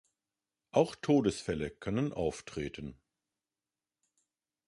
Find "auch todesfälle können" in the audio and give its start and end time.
0.71-2.11